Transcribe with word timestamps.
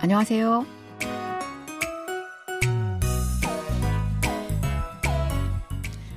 안녕하세요. 0.00 0.66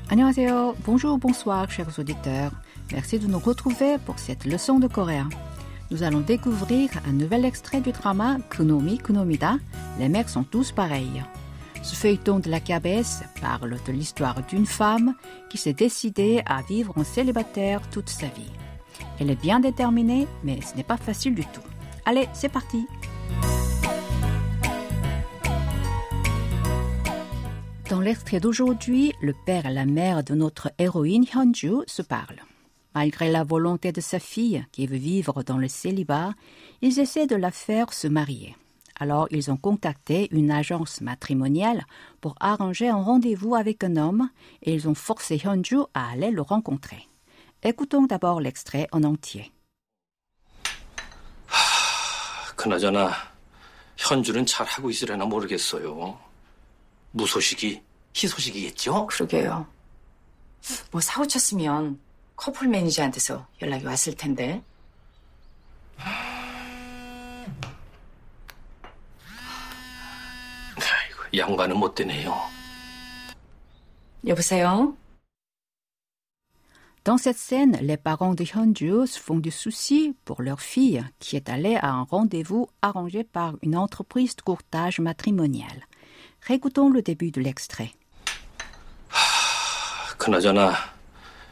Annyeonghaseyo. 0.09 0.75
Bonjour, 0.85 1.17
bonsoir, 1.17 1.69
chers 1.69 1.99
auditeurs. 1.99 2.51
Merci 2.93 3.19
de 3.19 3.27
nous 3.27 3.39
retrouver 3.39 3.97
pour 4.05 4.19
cette 4.19 4.45
leçon 4.45 4.79
de 4.79 4.87
coréen. 4.87 5.27
Nous 5.91 6.01
allons 6.03 6.21
découvrir 6.21 6.89
un 7.05 7.11
nouvel 7.11 7.43
extrait 7.43 7.81
du 7.81 7.91
drama 7.91 8.37
Kunomi 8.49 8.99
Kunomida. 8.99 9.57
Les 9.99 10.07
mecs 10.07 10.29
sont 10.29 10.43
tous 10.43 10.71
pareils. 10.71 11.23
Ce 11.83 11.95
feuilleton 11.95 12.39
de 12.39 12.49
la 12.49 12.61
KBS 12.61 13.23
parle 13.41 13.77
de 13.85 13.91
l'histoire 13.91 14.41
d'une 14.47 14.65
femme 14.65 15.13
qui 15.49 15.57
s'est 15.57 15.73
décidée 15.73 16.41
à 16.45 16.61
vivre 16.61 16.93
en 16.97 17.03
célibataire 17.03 17.81
toute 17.89 18.09
sa 18.09 18.27
vie. 18.27 18.51
Elle 19.19 19.29
est 19.29 19.41
bien 19.41 19.59
déterminée, 19.59 20.27
mais 20.43 20.59
ce 20.61 20.75
n'est 20.77 20.83
pas 20.83 20.97
facile 20.97 21.35
du 21.35 21.43
tout. 21.43 21.61
Allez, 22.05 22.27
c'est 22.33 22.49
parti! 22.49 22.87
Dans 27.91 28.01
l'extrait 28.01 28.39
d'aujourd'hui, 28.39 29.13
le 29.21 29.33
père 29.45 29.65
et 29.65 29.73
la 29.73 29.85
mère 29.85 30.23
de 30.23 30.35
notre 30.35 30.71
héroïne 30.77 31.25
Hyunju 31.33 31.83
se 31.87 32.01
parlent. 32.01 32.43
Malgré 32.93 33.31
la 33.31 33.43
volonté 33.43 33.91
de 33.91 34.01
sa 34.01 34.19
fille, 34.19 34.65
qui 34.71 34.87
veut 34.87 34.97
vivre 34.97 35.43
dans 35.43 35.57
le 35.57 35.67
célibat, 35.67 36.33
ils 36.81 36.99
essaient 36.99 37.27
de 37.27 37.35
la 37.35 37.51
faire 37.51 37.93
se 37.93 38.07
marier. 38.07 38.55
Alors 38.99 39.27
ils 39.31 39.51
ont 39.51 39.57
contacté 39.57 40.27
une 40.31 40.51
agence 40.51 41.01
matrimoniale 41.01 41.85
pour 42.19 42.35
arranger 42.39 42.89
un 42.89 43.01
rendez-vous 43.01 43.55
avec 43.55 43.83
un 43.83 43.95
homme 43.95 44.29
et 44.63 44.73
ils 44.73 44.89
ont 44.89 44.95
forcé 44.95 45.37
Hyunju 45.37 45.81
à 45.93 46.09
aller 46.11 46.31
le 46.31 46.41
rencontrer. 46.41 47.07
Écoutons 47.63 48.05
d'abord 48.05 48.41
l'extrait 48.41 48.87
en 48.91 49.03
entier. 49.03 49.51
그나저나 52.55 53.11
현주는 53.97 54.45
잘하고 54.45 54.89
있으려나 54.89 55.25
모르겠어요. 55.25 56.19
무소식이 57.12 57.82
희소식이겠죠? 58.14 59.06
그러게요. 59.06 59.66
뭐 60.90 61.00
사고 61.00 61.26
쳤으면 61.26 61.98
커플 62.36 62.68
매니저한테서 62.68 63.46
연락이 63.62 63.84
왔을 63.84 64.14
텐데. 64.16 64.62
아이고, 70.76 71.36
양반은 71.36 71.76
못 71.76 71.94
되네요. 71.94 72.34
여보세요? 74.26 74.96
Dans 77.04 77.18
cette 77.18 77.38
scène, 77.38 77.76
les 77.80 77.96
parents 77.96 78.34
de 78.34 78.44
Hyunju 78.44 79.08
se 79.08 79.18
font 79.18 79.40
du 79.40 79.50
souci 79.50 80.14
pour 80.24 80.40
leur 80.40 80.60
fille 80.60 81.04
qui 81.18 81.34
est 81.34 81.48
allée 81.48 81.74
à 81.74 81.90
un 81.90 82.02
rendez-vous 82.02 82.68
arrangé 82.80 83.24
par 83.24 83.56
une 83.62 83.76
entreprise 83.76 84.36
de 84.36 84.42
courtage 84.42 85.00
matrimonial. 85.00 85.84
Récoutons 86.41 86.89
le 86.89 87.01
début 87.01 87.31
de 87.31 87.41
l'extrait. 87.41 87.93
그나저나 90.17 90.73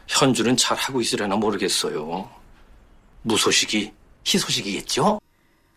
현주는 0.08 0.56
잘하고 0.56 1.00
있으려나 1.00 1.36
모르겠어요. 1.36 2.28
무소식이 3.22 3.92
희소식이겠죠? 4.24 5.20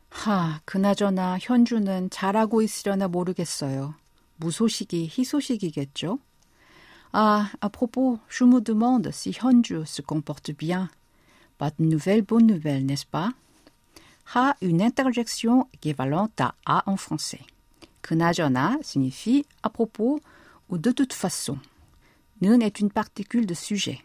하, 0.09 0.59
그나저나 0.66 1.38
현주는 1.39 2.09
잘하고 2.09 2.61
있으려나 2.61 3.08
모르겠어요. 3.08 3.95
무소식이 4.38 5.11
희소식이겠죠? 5.17 6.19
Ah, 7.11 7.50
à 7.59 7.69
propos, 7.69 8.19
je 8.30 8.44
me 8.44 8.61
demande 8.61 9.11
si 9.11 9.31
Hyunju 9.31 9.86
se 9.86 10.02
comporte 10.03 10.52
bien. 10.52 10.89
Pas 11.58 11.72
de 11.72 11.83
nouvelles 11.83 12.22
bonnes 12.22 12.45
nouvelles, 12.45 12.86
n'est-ce 12.86 13.05
pas? 13.05 13.31
Ha, 14.36 14.55
une 14.61 14.81
interjection 14.81 15.67
équivalente 15.73 16.39
à 16.39 16.53
a 16.67 16.83
en 16.86 16.97
français. 16.97 17.42
Knajoana 18.09 18.77
signifie 18.83 19.47
à 19.63 19.70
propos 19.70 20.20
ou 20.69 20.79
de 20.79 20.91
toute 20.91 21.13
façon. 21.13 21.59
Nun 22.41 22.61
est 22.61 22.81
une 22.81 22.91
particule 22.91 23.47
de 23.47 23.55
sujet. 23.55 24.01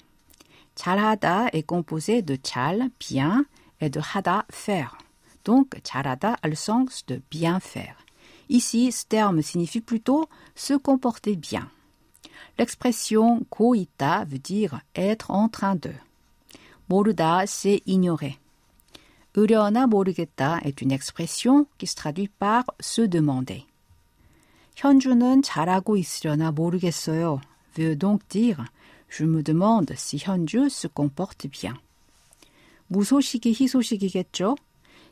Charada 0.82 1.48
est 1.52 1.64
composé 1.64 2.22
de 2.22 2.38
chal, 2.42 2.90
bien, 3.00 3.46
et 3.82 3.90
de 3.90 4.02
hada, 4.14 4.46
faire. 4.50 4.98
Donc, 5.46 5.80
charada 5.84 6.38
a 6.42 6.48
le 6.48 6.56
sens 6.56 7.06
de 7.08 7.22
bien 7.30 7.60
faire. 7.60 7.98
Ici, 8.50 8.92
ce 8.92 9.06
terme 9.06 9.42
signifie 9.42 9.82
plutôt 9.82 10.30
se 10.56 10.74
comporter 10.74 11.36
bien. 11.36 11.70
L'expression 12.58 13.42
koita 13.50 14.26
veut 14.26 14.40
dire 14.40 14.82
être 14.96 15.32
en 15.32 15.50
train 15.50 15.76
de. 15.76 15.92
Moruda, 16.90 17.44
c'est 17.46 17.82
ignorer. 17.86 18.40
Ureona 19.36 19.88
morugeta 19.88 20.60
est 20.64 20.82
une 20.82 20.92
expression 20.92 21.68
qui 21.78 21.88
se 21.88 21.96
traduit 21.96 22.28
par 22.28 22.66
se 22.80 23.02
demander. 23.02 23.66
현주는 24.79 25.43
잘하고 25.43 25.97
있으려나 25.97 26.53
모르겠어요. 26.53 27.41
veut 27.77 27.97
donc 27.97 28.21
dire 28.29 28.65
je 29.09 29.25
me 29.25 29.43
demande 29.43 29.95
si 29.97 30.19
현주 30.19 30.69
se 30.69 30.89
comporte 30.89 31.49
bien. 31.49 31.77
무소식이 32.89 33.55
희소식이겠죠? 33.55 34.57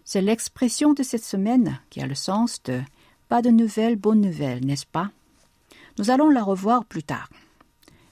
C'est 0.04 0.20
l'expression 0.20 0.94
de 0.94 1.03
cette 1.03 1.25
semaine 1.25 1.78
qui 1.91 2.00
a 2.00 2.06
le 2.06 2.15
sens 2.15 2.62
de 2.65 2.82
pas 3.28 3.41
de 3.41 3.50
nouvelles, 3.50 3.97
bonnes 3.97 4.20
nouvelles, 4.20 4.65
n'est-ce 4.65 4.87
pas? 4.87 5.10
Nous 5.98 6.10
allons 6.10 6.28
la 6.28 6.43
revoir 6.43 6.84
plus 6.84 7.03
tard. 7.03 7.28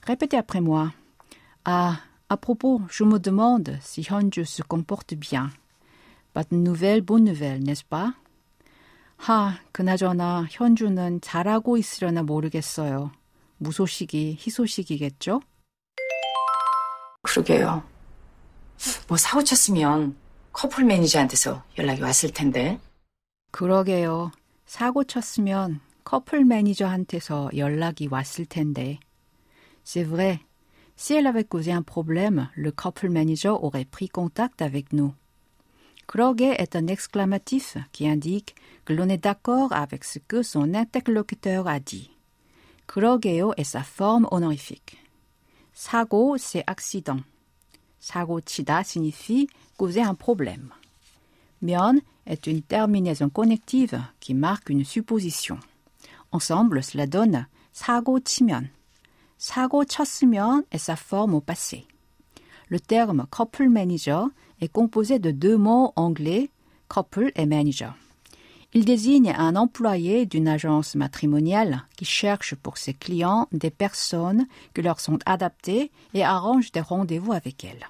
Répétez 0.03 0.37
après 0.37 0.61
moi. 0.61 0.93
Ah, 1.65 1.99
à 2.29 2.37
propos, 2.37 2.81
je 2.89 3.03
me 3.03 3.19
demande 3.19 3.77
si 3.81 4.01
Hyunju 4.01 4.45
se 4.45 4.63
comporte 4.63 5.13
bien. 5.13 5.51
Pas 6.33 6.43
de 6.43 6.55
nouvelles, 6.55 7.01
bonnes 7.01 7.25
nouvelles, 7.25 7.63
n'est-ce 7.63 7.83
pas? 7.83 8.13
하, 9.16 9.58
그나저나 9.72 10.46
현주는 10.50 11.20
잘하고 11.20 11.76
있으려나 11.76 12.22
모르겠어요. 12.22 13.12
무소식이 13.58 14.38
희소식이겠죠? 14.40 15.40
그러게요. 17.22 17.82
뭐 19.08 19.16
사고 19.16 19.42
쳤으면 19.42 20.16
커플 20.52 20.84
매니저한테서 20.84 21.64
연락이 21.78 22.02
왔을 22.02 22.30
텐데. 22.30 22.78
그러게요. 23.50 24.32
사고 24.66 25.04
쳤으면 25.04 25.80
커플 26.04 26.44
매니저한테서 26.44 27.50
연락이 27.56 28.06
왔을 28.10 28.46
텐데. 28.46 28.98
C'est 29.84 30.04
vrai. 30.08 30.40
Si 30.96 31.14
elle 31.14 31.26
avait 31.26 31.44
causé 31.44 31.72
un 31.72 31.82
problème, 31.82 32.48
le 32.56 32.70
couple 32.70 33.10
manager 33.10 33.62
aurait 33.62 33.84
pris 33.84 34.08
contact 34.08 34.62
avec 34.62 34.92
nous. 34.92 35.14
그러게 36.07 36.55
est 36.59 36.75
un 36.75 36.87
exclamatif 36.87 37.77
qui 37.91 38.07
indique 38.07 38.55
que 38.85 38.93
l'on 38.93 39.09
est 39.09 39.23
d'accord 39.23 39.71
avec 39.71 40.03
ce 40.03 40.19
que 40.19 40.43
son 40.43 40.73
interlocuteur 40.73 41.67
a 41.67 41.79
dit. 41.79 42.09
그러게요 42.85 43.53
est 43.57 43.63
sa 43.63 43.83
forme 43.83 44.27
honorifique. 44.31 44.97
사고, 45.73 46.37
c'est 46.37 46.63
accident. 46.67 47.21
사고 48.01 48.41
치다 48.41 48.83
signifie 48.83 49.47
causer 49.77 50.01
un 50.01 50.15
problème. 50.15 50.73
면 51.61 52.01
est 52.25 52.47
une 52.47 52.61
terminaison 52.61 53.29
connective 53.29 54.01
qui 54.19 54.33
marque 54.33 54.69
une 54.69 54.83
supposition. 54.83 55.59
Ensemble, 56.31 56.83
cela 56.83 57.07
donne 57.07 57.45
사고 57.71 58.19
치면. 58.19 58.69
사고 59.37 59.85
쳤으면 59.85 60.65
est 60.71 60.77
sa 60.77 60.95
forme 60.95 61.35
au 61.35 61.41
passé. 61.41 61.85
Le 62.69 62.79
terme 62.79 63.25
couple 63.29 63.69
manager 63.69 64.27
est 64.61 64.71
composé 64.71 65.19
de 65.19 65.31
deux 65.31 65.57
mots 65.57 65.93
anglais, 65.95 66.49
couple 66.87 67.31
et 67.35 67.45
manager. 67.45 67.95
Il 68.73 68.85
désigne 68.85 69.33
un 69.37 69.57
employé 69.57 70.25
d'une 70.25 70.47
agence 70.47 70.95
matrimoniale 70.95 71.83
qui 71.97 72.05
cherche 72.05 72.55
pour 72.55 72.77
ses 72.77 72.93
clients 72.93 73.47
des 73.51 73.69
personnes 73.69 74.47
qui 74.73 74.81
leur 74.81 75.01
sont 75.01 75.19
adaptées 75.25 75.91
et 76.13 76.23
arrange 76.23 76.71
des 76.71 76.79
rendez-vous 76.79 77.33
avec 77.33 77.65
elles. 77.65 77.85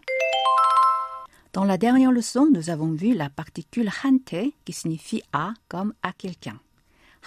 Dans 1.54 1.66
la 1.66 1.78
dernière 1.78 2.12
leçon, 2.12 2.48
nous 2.51 2.69
avons 2.69 2.94
vu 2.94 3.13
la 3.13 3.30
particule 3.30 3.92
hante 4.04 4.54
qui 4.66 4.74
signifie 4.74 5.22
à 5.33 5.54
comme 5.68 5.94
à 6.01 6.13
quelqu'un. 6.13 6.60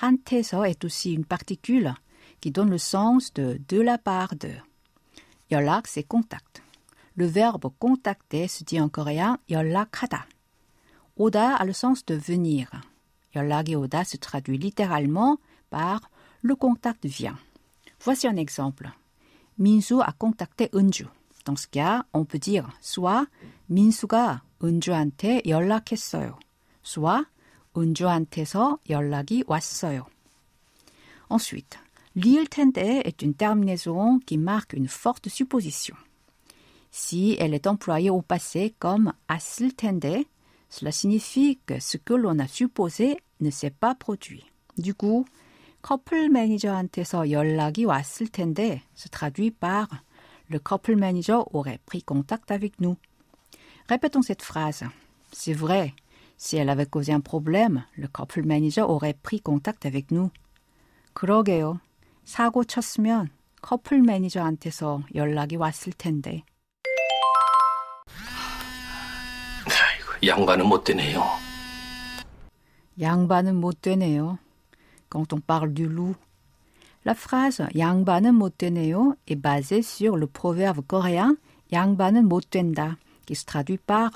한테서 0.01 0.65
est 0.65 0.85
aussi 0.85 1.13
une 1.13 1.25
particule 1.25 1.95
qui 2.41 2.51
donne 2.51 2.71
le 2.71 2.79
sens 2.79 3.33
de 3.35 3.61
de 3.69 3.81
la 3.81 3.99
part 3.99 4.35
de. 4.35 4.51
연락, 5.51 5.87
c'est 5.87 6.03
contact. 6.03 6.63
Le 7.19 7.27
verbe 7.27 7.71
contacter 7.79 8.49
se 8.49 8.65
dit 8.65 8.81
en 8.81 8.89
coréen 8.89 9.39
연락하다. 9.49 10.27
오다 11.17 11.57
a 11.61 11.65
le 11.65 11.73
sens 11.73 12.05
de 12.05 12.17
venir. 12.17 12.67
연락이 13.35 13.75
오다 13.75 14.01
se 14.01 14.19
traduit 14.19 14.59
littéralement 14.59 15.39
par 15.71 16.11
le 16.43 16.55
contact 16.57 17.07
vient. 17.07 17.39
Voici 18.01 18.27
un 18.27 18.37
exemple. 18.37 18.91
민수 19.57 20.03
a 20.03 20.13
contacté 20.13 20.69
은주. 20.75 21.07
Dans 21.45 21.57
ce 21.57 21.69
cas, 21.69 22.05
on 22.13 22.25
peut 22.25 22.39
dire 22.39 22.67
soit 22.81 23.27
민수가 23.69 24.43
은주한테 24.63 25.43
연락했어요. 25.47 26.39
soit 26.83 27.27
은주한테서 27.77 28.79
연락이 28.89 29.45
왔어요. 29.47 30.07
Ensuite, 31.29 31.79
l'il 32.15 32.49
텐데 32.49 33.03
est 33.05 33.23
une 33.23 33.35
terminaison 33.35 34.21
qui 34.21 34.39
marque 34.39 34.75
une 34.75 34.89
forte 34.89 35.29
supposition. 35.29 35.97
Si 36.91 37.37
elle 37.39 37.55
est 37.55 37.67
employée 37.67 38.11
au 38.11 38.23
passé 38.23 38.75
comme 38.79 39.13
as을 39.29 39.73
텐데, 39.75 40.27
Cela 40.75 40.91
signifie 40.91 41.61
que 41.67 41.79
ce 41.79 41.97
que 41.99 42.15
l'on 42.15 42.41
a 42.41 42.49
supposé 42.49 43.19
ne 43.39 43.51
s'est 43.51 43.71
pas 43.71 43.95
produit. 43.95 44.45
Du 44.77 44.93
coup, 44.93 45.25
커플 45.83 46.29
매니저한테서 46.31 47.31
연락이 47.31 47.85
왔을 47.85 48.27
텐데 48.27 48.83
se 48.97 49.09
traduit 49.09 49.53
par 49.53 49.87
le 50.49 50.59
couple 50.59 50.97
manager 50.97 51.55
aurait 51.55 51.79
pris 51.87 52.03
contact 52.03 52.51
avec 52.51 52.81
nous. 52.81 52.97
Répétons 53.89 54.23
cette 54.23 54.43
phrase. 54.43 54.83
C'est 55.31 55.53
vrai. 55.53 55.95
Si 56.39 56.57
elle 56.57 56.71
avait 56.71 56.87
causé 56.87 57.13
un 57.13 57.21
problème, 57.21 57.85
le 57.97 58.09
couple 58.09 58.43
manager 58.43 58.91
aurait 58.91 59.15
pris 59.15 59.41
contact 59.41 59.87
avec 59.87 60.11
nous. 60.11 60.31
그러게요. 61.13 61.79
사고 62.25 62.65
쳤으면 62.65 63.29
커플 63.63 64.03
매니저한테서 64.03 65.05
연락이 65.15 65.55
왔을 65.55 65.93
텐데. 65.93 66.43
양반은 70.23 70.67
못 70.67 70.85
되네요. 70.85 71.23
양반은 73.01 73.57
못 73.57 73.83
되네요. 73.83 74.39
Quand 75.11 75.33
on 75.33 75.41
parle 75.41 75.75
du 75.75 75.89
loup, 75.89 76.17
la 77.05 77.15
phrase 77.15 77.67
양반은 77.77 78.35
못 78.35 78.59
되네요 78.59 79.17
est 79.29 79.41
basée 79.41 79.83
sur 79.83 80.17
le 80.17 80.27
proverbe 80.27 80.83
coréen 80.87 81.37
양반은 81.73 82.29
못 82.29 82.51
된다, 82.51 82.97
qui 83.27 83.35
se 83.35 83.45
traduit 83.45 83.79
par 83.79 84.11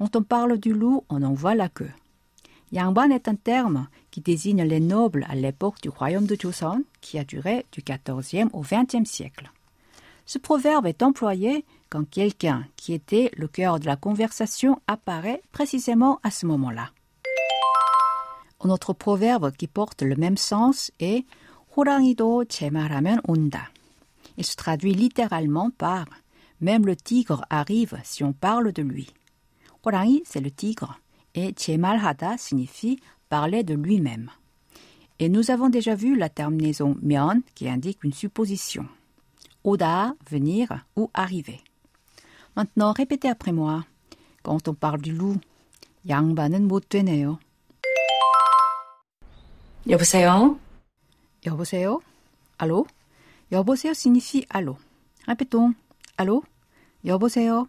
quand 0.00 0.16
on 0.16 0.22
parle 0.22 0.56
du 0.56 0.72
loup, 0.72 1.04
on 1.10 1.22
en 1.22 1.34
voit 1.34 1.54
la 1.54 1.68
queue. 1.68 1.92
Yangban 2.72 3.10
est 3.10 3.28
un 3.28 3.34
terme 3.34 3.86
qui 4.10 4.22
désigne 4.22 4.62
les 4.62 4.80
nobles 4.80 5.26
à 5.28 5.34
l'époque 5.34 5.82
du 5.82 5.90
royaume 5.90 6.24
de 6.24 6.38
Joseon, 6.40 6.84
qui 7.02 7.18
a 7.18 7.24
duré 7.24 7.66
du 7.70 7.82
XIVe 7.82 8.48
au 8.54 8.62
XXe 8.62 9.06
siècle. 9.06 9.52
Ce 10.24 10.38
proverbe 10.38 10.86
est 10.86 11.02
employé 11.02 11.66
quand 11.94 12.08
quelqu'un 12.08 12.66
qui 12.76 12.92
était 12.92 13.30
le 13.36 13.48
cœur 13.48 13.80
de 13.80 13.86
la 13.86 13.96
conversation 13.96 14.80
apparaît 14.86 15.42
précisément 15.52 16.20
à 16.22 16.30
ce 16.30 16.46
moment-là. 16.46 16.90
Un 18.62 18.70
autre 18.70 18.92
proverbe 18.92 19.52
qui 19.52 19.66
porte 19.66 20.02
le 20.02 20.16
même 20.16 20.36
sens 20.36 20.92
est 21.00 21.24
호랑이도 21.76 22.44
제 22.46 22.70
말하면 22.70 23.20
온다. 23.26 23.70
Il 24.36 24.44
se 24.44 24.56
traduit 24.56 24.94
littéralement 24.94 25.70
par 25.70 26.06
même 26.60 26.84
le 26.84 26.96
tigre 26.96 27.44
arrive 27.48 27.98
si 28.04 28.22
on 28.22 28.32
parle 28.32 28.72
de 28.72 28.82
lui. 28.82 29.08
호랑이, 29.84 30.22
c'est 30.26 30.40
le 30.40 30.50
tigre, 30.50 31.00
et 31.34 31.52
제말하다 31.52 32.36
signifie 32.36 33.00
parler 33.28 33.62
de 33.62 33.74
lui-même. 33.74 34.30
Et 35.18 35.28
nous 35.28 35.50
avons 35.50 35.68
déjà 35.68 35.94
vu 35.94 36.16
la 36.16 36.28
terminaison 36.28 36.96
면 37.02 37.42
qui 37.54 37.68
indique 37.68 38.04
une 38.04 38.12
supposition. 38.12 38.86
오다, 39.62 40.14
venir 40.30 40.84
ou 40.96 41.10
arriver. 41.14 41.62
Maintenant, 42.56 42.92
répétez 42.92 43.28
après 43.28 43.52
moi. 43.52 43.84
Quand 44.42 44.68
on 44.68 44.74
parle 44.74 45.00
du 45.00 45.12
loup, 45.12 45.38
양반은 46.08 46.66
못 46.66 46.88
되네요. 46.88 47.38
여보세요? 49.88 50.58
여보세요? 51.46 52.00
Allô? 52.58 52.86
여보세요 53.50 53.92
signifie 53.94 54.46
allô. 54.48 54.76
Répétons. 55.26 55.74
Allô? 56.16 56.42
여보세요? 57.04 57.66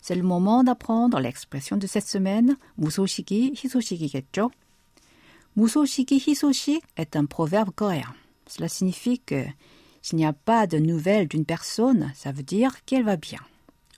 C'est 0.00 0.16
le 0.16 0.22
moment 0.22 0.64
d'apprendre 0.64 1.20
l'expression 1.20 1.76
de 1.76 1.86
cette 1.86 2.08
semaine, 2.08 2.56
무소식이 2.76 3.54
희소식이겠죠? 3.56 4.50
무소식이 5.54 6.18
희소식 6.26 6.82
est 6.96 7.16
un 7.16 7.26
proverbe 7.26 7.70
coréen. 7.70 8.12
Cela 8.46 8.68
signifie 8.68 9.20
que 9.20 9.46
s'il 10.07 10.19
n'y 10.19 10.25
a 10.25 10.31
pas 10.31 10.67
de 10.67 10.77
nouvelles 10.77 11.27
d'une 11.27 11.43
personne, 11.43 12.13
ça 12.15 12.31
veut 12.31 12.43
dire 12.43 12.85
qu'elle 12.85 13.03
va 13.03 13.17
bien. 13.17 13.41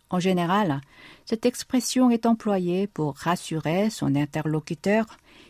En 0.09 0.19
général, 0.19 0.81
cette 1.27 1.45
expression 1.45 2.09
est 2.09 2.25
employée 2.25 2.87
pour 2.87 3.15
rassurer 3.15 3.91
son 3.91 4.15
interlocuteur 4.15 5.05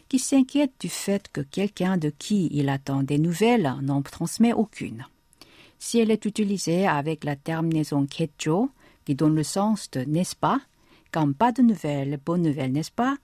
qui 0.10 0.20
s'inquiète 0.20 0.74
du 0.82 0.90
fait 0.90 1.30
que 1.32 1.40
quelqu'un 1.40 1.96
de 1.96 2.10
qui 2.10 2.50
il 2.52 2.68
attend 2.68 3.04
des 3.04 3.20
nouvelles 3.20 3.74
n'en 3.82 4.02
transmet 4.02 4.52
aucune. 4.52 5.06
Si 5.78 5.98
elle 5.98 6.12
est 6.12 6.26
utilisée 6.26 6.86
avec 6.86 7.24
la 7.24 7.38
terminaison 7.38 8.06
ketcho, 8.06 8.70
qui 9.06 9.16
donne 9.16 9.36
le 9.36 9.44
sens 9.44 9.90
de 9.92 10.02
n'est-ce 10.02 10.36
pas, 10.36 10.60
quand 11.14 11.34
pas 11.34 11.54
de 11.54 11.62
nouvelles, 11.62 12.20
bonne 12.26 12.42
nouvelle, 12.42 12.74
n'est-ce 12.74 12.92
pas, 12.92 13.16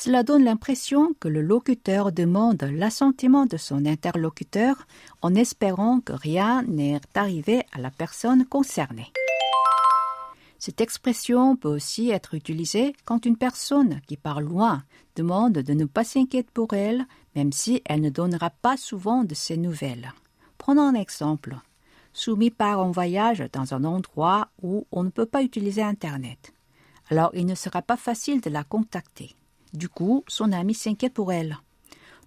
cela 0.00 0.22
donne 0.22 0.44
l'impression 0.44 1.12
que 1.20 1.28
le 1.28 1.42
locuteur 1.42 2.10
demande 2.10 2.62
l'assentiment 2.62 3.44
de 3.44 3.58
son 3.58 3.84
interlocuteur 3.84 4.86
en 5.20 5.34
espérant 5.34 6.00
que 6.00 6.14
rien 6.14 6.62
n'est 6.62 7.02
arrivé 7.14 7.64
à 7.72 7.80
la 7.80 7.90
personne 7.90 8.46
concernée. 8.46 9.12
Cette 10.58 10.80
expression 10.80 11.54
peut 11.54 11.68
aussi 11.68 12.08
être 12.08 12.32
utilisée 12.34 12.94
quand 13.04 13.26
une 13.26 13.36
personne 13.36 14.00
qui 14.06 14.16
parle 14.16 14.44
loin 14.44 14.84
demande 15.16 15.52
de 15.52 15.74
ne 15.74 15.84
pas 15.84 16.04
s'inquiéter 16.04 16.48
pour 16.54 16.72
elle, 16.72 17.04
même 17.36 17.52
si 17.52 17.82
elle 17.84 18.00
ne 18.00 18.08
donnera 18.08 18.48
pas 18.48 18.78
souvent 18.78 19.22
de 19.24 19.34
ses 19.34 19.58
nouvelles. 19.58 20.14
Prenons 20.56 20.82
un 20.82 20.94
exemple. 20.94 21.58
Soumis 22.14 22.50
part 22.50 22.80
en 22.80 22.90
voyage 22.90 23.44
dans 23.52 23.74
un 23.74 23.84
endroit 23.84 24.48
où 24.62 24.86
on 24.92 25.02
ne 25.02 25.10
peut 25.10 25.26
pas 25.26 25.42
utiliser 25.42 25.82
Internet. 25.82 26.54
Alors 27.10 27.32
il 27.34 27.44
ne 27.44 27.54
sera 27.54 27.82
pas 27.82 27.98
facile 27.98 28.40
de 28.40 28.48
la 28.48 28.64
contacter. 28.64 29.34
Du 29.73 29.89
coup, 29.89 30.23
son 30.27 30.51
ami 30.51 30.73
s'inquiète 30.73 31.13
pour 31.13 31.33
elle. 31.33 31.57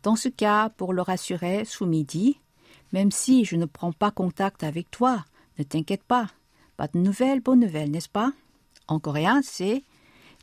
Dans 0.03 0.17
ce 0.17 0.29
cas, 0.29 0.69
pour 0.71 0.93
le 0.93 1.03
rassurer, 1.03 1.65
Soumi 1.65 2.05
dit 2.05 2.41
Même 2.93 3.11
si 3.11 3.45
je 3.45 3.57
ne 3.57 3.65
prends 3.65 3.93
pas 3.93 4.11
contact 4.11 4.63
avec 4.63 4.91
toi, 4.91 5.25
ne 5.59 5.65
t'inquiète 5.65 6.05
pas. 6.05 6.29
Pas 6.77 6.89
de 6.89 6.99
nouvelles, 6.99 7.41
bonne 7.41 7.61
nouvelle, 7.61 7.91
n'est-ce 7.91 8.09
pas? 8.09 8.33
En 8.87 9.01
coréen, 9.01 9.43
c'est 9.43 9.83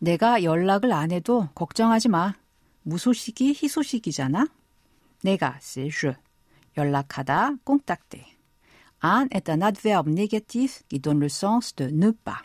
내가 0.01 0.43
연락을 0.43 0.91
안 0.91 1.11
해도 1.11 1.47
걱정하지 1.55 2.09
마. 2.09 2.35
무소식이 2.83 3.53
희소식이잖아. 3.53 4.47
내가, 5.23 5.57
c'est 5.59 5.89
je. 5.89 6.13
연락하다, 6.77 7.57
contacter. 7.63 8.25
An 9.01 9.27
est 9.31 9.49
un 9.49 9.61
adverbe 9.61 10.09
négatif 10.09 10.83
qui 10.89 10.99
donne 10.99 11.19
le 11.19 11.29
sens 11.29 11.75
de 11.75 11.85
ne 11.85 12.11
pas. 12.11 12.41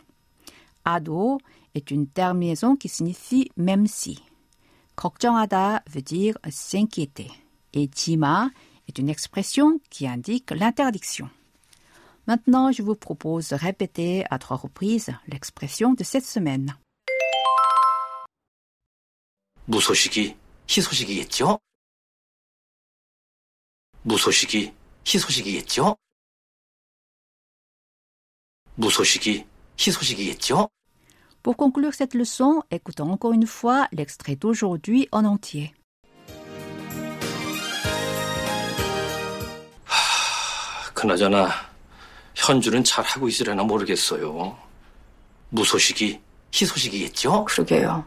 Ado 0.85 1.39
est 1.75 1.91
une 1.91 2.07
terminaison 2.07 2.75
qui 2.75 2.87
signifie 2.87 3.51
même 3.57 3.87
si. 3.87 4.23
걱정하다 4.95 5.83
veut 5.89 6.03
dire 6.03 6.37
s'inquiéter. 6.49 7.31
Et 7.73 7.89
jima 7.93 8.49
est 8.87 8.97
une 8.97 9.09
expression 9.09 9.79
qui 9.89 10.07
indique 10.07 10.51
l'interdiction. 10.51 11.29
Maintenant, 12.27 12.71
je 12.71 12.83
vous 12.83 12.95
propose 12.95 13.49
de 13.49 13.55
répéter 13.55 14.25
à 14.29 14.37
trois 14.37 14.57
reprises 14.57 15.09
l'expression 15.27 15.93
de 15.93 16.03
cette 16.03 16.25
semaine. 16.25 16.75
무소식이 19.65 20.35
희소식이겠죠? 20.67 21.59
무소식이 24.03 24.73
희소식이겠죠? 25.05 25.95
무소식이 28.75 29.45
희소식이겠죠? 29.79 30.69
Pour 31.46 31.56
conclure 31.56 31.94
cette 31.94 32.14
leçon, 32.14 32.64
écoutons 32.72 33.12
encore 33.12 33.32
une 33.32 33.46
fois 33.46 33.86
l'extrait 33.92 34.34
d'aujourd'hui 34.34 35.06
en 35.12 35.24
entier. 35.24 35.72
그나저나 40.92 41.48
현주는 42.34 42.82
잘 42.82 43.04
하고 43.04 43.28
있으려나 43.28 43.62
모르겠어요. 43.62 44.58
무소식이 45.50 46.20
희소식이겠죠? 46.52 47.44
그러게요. 47.44 48.04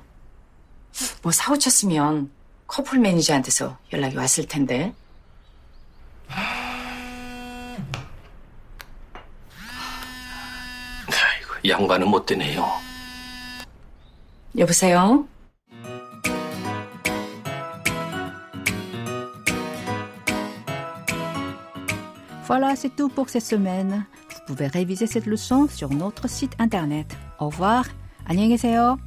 뭐 1.22 1.32
사고 1.32 1.58
쳤으면 1.58 2.30
커플 2.68 3.00
매니저한테서 3.00 3.78
연락이 3.94 4.18
왔을 4.18 4.46
텐데. 4.46 4.94
아이고, 6.28 6.50
양반은 11.70 12.10
못 12.10 12.26
되네요. 12.26 12.89
여보세요? 14.57 15.27
Voilà, 22.47 22.77
c'est 22.77 22.95
tout 22.95 23.09
pour 23.09 23.31
cette 23.31 23.45
semaine. 23.45 24.05
Vous 24.31 24.55
pouvez 24.55 24.67
réviser 24.67 25.07
cette 25.07 25.27
leçon 25.27 25.67
sur 25.69 25.91
notre 25.91 26.29
site 26.29 26.53
internet. 26.59 27.07
Au 27.41 27.49
revoir. 27.49 27.85
안녕히 28.27 28.51
계세요. 28.51 28.99